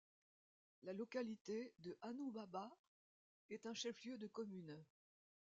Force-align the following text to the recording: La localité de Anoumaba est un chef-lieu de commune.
La 0.81 0.93
localité 0.93 1.75
de 1.77 1.95
Anoumaba 2.01 2.75
est 3.51 3.67
un 3.67 3.75
chef-lieu 3.75 4.17
de 4.17 4.25
commune. 4.25 4.83